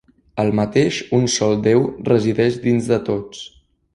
[0.43, 3.45] El mateix "Un sol Déu resideix dins de tots".